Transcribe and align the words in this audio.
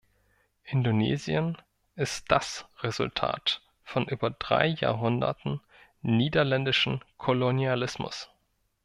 Indonesien 0.65 1.59
ist 1.95 2.31
das 2.31 2.65
Resultat 2.79 3.61
von 3.83 4.07
über 4.07 4.31
drei 4.31 4.65
Jahrhunderten 4.65 5.61
niederländischen 6.01 7.05
Kolonialismus. 7.17 8.27